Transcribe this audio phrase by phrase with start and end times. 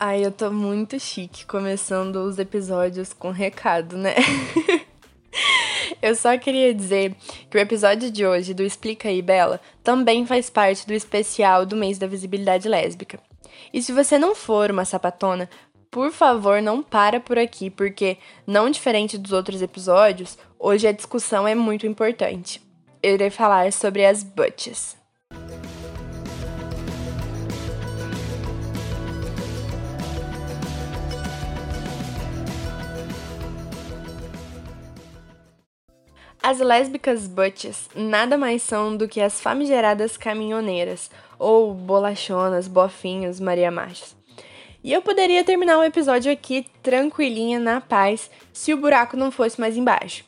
[0.00, 4.14] Ai, eu tô muito chique começando os episódios com recado, né?
[6.00, 7.16] eu só queria dizer
[7.50, 11.74] que o episódio de hoje do Explica aí, Bela também faz parte do especial do
[11.74, 13.18] mês da visibilidade lésbica.
[13.72, 15.50] E se você não for uma sapatona,
[15.90, 21.48] por favor, não para por aqui, porque, não diferente dos outros episódios, hoje a discussão
[21.48, 22.62] é muito importante.
[23.02, 24.97] Eu irei falar sobre as butches.
[36.48, 43.70] As lésbicas butches nada mais são do que as famigeradas caminhoneiras, ou bolachonas, bofinhos, Maria
[43.70, 44.16] Machos.
[44.82, 49.60] E eu poderia terminar o episódio aqui tranquilinha, na paz, se o buraco não fosse
[49.60, 50.24] mais embaixo.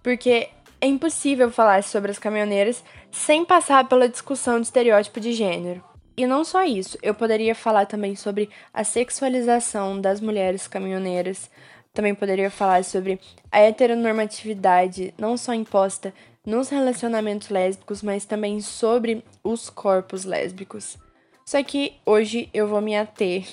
[0.00, 0.48] Porque
[0.80, 5.82] é impossível falar sobre as caminhoneiras sem passar pela discussão de estereótipo de gênero.
[6.16, 11.50] E não só isso, eu poderia falar também sobre a sexualização das mulheres caminhoneiras,
[11.94, 16.12] também poderia falar sobre a heteronormatividade, não só imposta
[16.44, 20.98] nos relacionamentos lésbicos, mas também sobre os corpos lésbicos.
[21.46, 23.46] Só que hoje eu vou me ater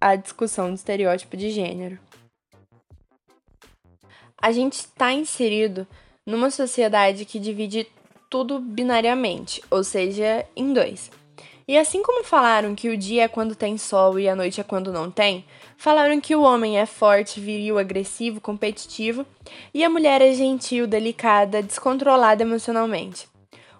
[0.00, 1.98] à discussão do estereótipo de gênero.
[4.40, 5.86] A gente está inserido
[6.24, 7.86] numa sociedade que divide
[8.30, 11.10] tudo binariamente, ou seja, em dois.
[11.70, 14.64] E assim como falaram que o dia é quando tem sol e a noite é
[14.64, 15.44] quando não tem,
[15.76, 19.24] falaram que o homem é forte, viril, agressivo, competitivo
[19.72, 23.28] e a mulher é gentil, delicada, descontrolada emocionalmente.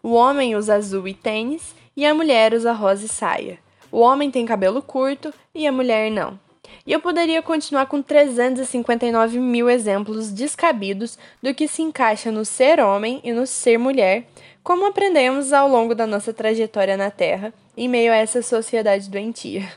[0.00, 3.58] O homem usa azul e tênis e a mulher usa rosa e saia.
[3.90, 6.38] O homem tem cabelo curto e a mulher não.
[6.86, 12.78] E eu poderia continuar com 359 mil exemplos descabidos do que se encaixa no ser
[12.78, 14.28] homem e no ser mulher,
[14.62, 19.68] como aprendemos ao longo da nossa trajetória na Terra, em meio a essa sociedade doentia.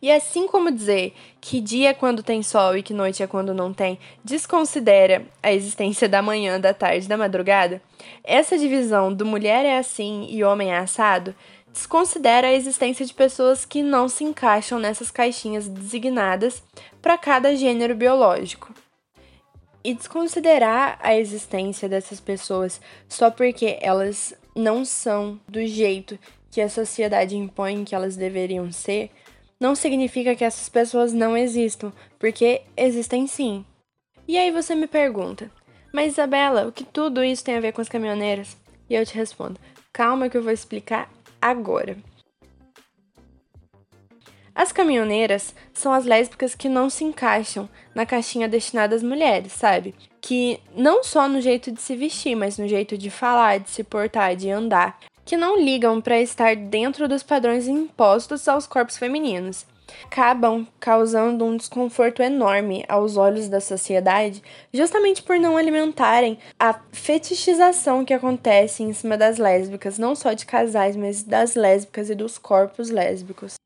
[0.00, 3.54] E assim como dizer que dia é quando tem sol e que noite é quando
[3.54, 7.80] não tem, desconsidera a existência da manhã, da tarde, da madrugada,
[8.22, 11.34] essa divisão do mulher é assim e homem é assado
[11.74, 16.62] desconsidera a existência de pessoas que não se encaixam nessas caixinhas designadas
[17.02, 18.72] para cada gênero biológico.
[19.84, 26.18] E desconsiderar a existência dessas pessoas só porque elas não são do jeito
[26.50, 29.10] que a sociedade impõe que elas deveriam ser,
[29.60, 33.64] não significa que essas pessoas não existam, porque existem sim.
[34.26, 35.50] E aí você me pergunta,
[35.92, 38.56] mas Isabela, o que tudo isso tem a ver com as caminhoneiras?
[38.88, 39.60] E eu te respondo,
[39.92, 41.96] calma que eu vou explicar agora.
[44.54, 49.96] As caminhoneiras são as lésbicas que não se encaixam na caixinha destinada às mulheres, sabe?
[50.20, 53.82] Que não só no jeito de se vestir, mas no jeito de falar, de se
[53.82, 59.66] portar, de andar, que não ligam para estar dentro dos padrões impostos aos corpos femininos.
[60.04, 64.42] Acabam causando um desconforto enorme aos olhos da sociedade,
[64.72, 70.46] justamente por não alimentarem a fetichização que acontece em cima das lésbicas, não só de
[70.46, 73.56] casais, mas das lésbicas e dos corpos lésbicos.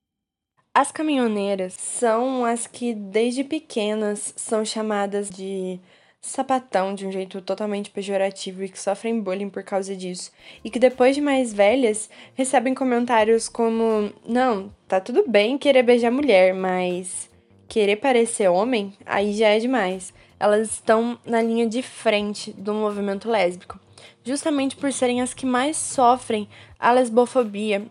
[0.79, 5.81] As caminhoneiras são as que desde pequenas são chamadas de
[6.21, 10.31] sapatão de um jeito totalmente pejorativo e que sofrem bullying por causa disso.
[10.63, 16.13] E que depois de mais velhas recebem comentários como: não, tá tudo bem querer beijar
[16.13, 17.29] mulher, mas
[17.67, 20.15] querer parecer homem, aí já é demais.
[20.39, 23.81] Elas estão na linha de frente do movimento lésbico,
[24.23, 27.85] justamente por serem as que mais sofrem a lesbofobia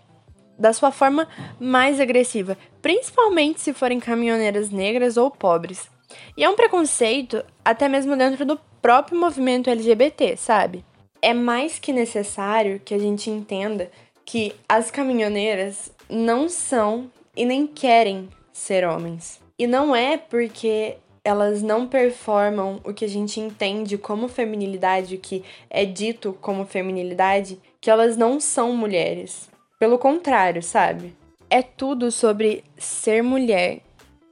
[0.57, 1.28] da sua forma
[1.59, 5.90] mais agressiva, principalmente se forem caminhoneiras negras ou pobres.
[6.35, 10.84] E é um preconceito até mesmo dentro do próprio movimento LGBT, sabe?
[11.22, 13.91] É mais que necessário que a gente entenda
[14.25, 19.41] que as caminhoneiras não são e nem querem ser homens.
[19.59, 25.19] E não é porque elas não performam o que a gente entende como feminilidade, o
[25.19, 29.50] que é dito como feminilidade, que elas não são mulheres.
[29.80, 31.16] Pelo contrário, sabe?
[31.50, 33.82] É tudo sobre ser mulher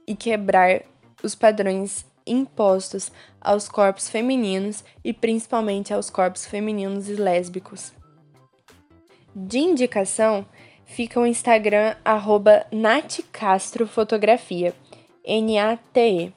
[0.06, 0.82] e quebrar
[1.22, 7.92] os padrões impostos aos corpos femininos e principalmente aos corpos femininos e lésbicos.
[9.34, 10.44] De indicação,
[10.84, 14.74] fica o Instagram arroba natcastrofotografia,
[15.24, 16.34] N-A-T-E,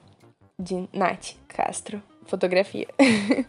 [0.60, 2.88] de Nat Castro Fotografia.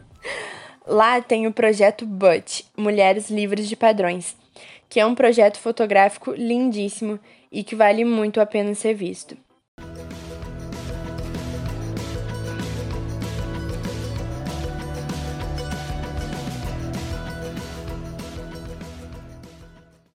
[0.86, 4.36] Lá tem o projeto BUT, Mulheres Livres de Padrões,
[4.88, 7.18] que é um projeto fotográfico lindíssimo
[7.50, 9.36] e que vale muito a pena ser visto.